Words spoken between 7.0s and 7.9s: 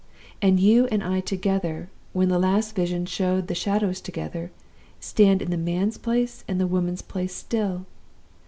place still!